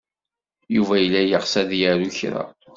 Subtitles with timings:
[0.75, 2.43] Yuba yella yeɣs ad d-yaru kra.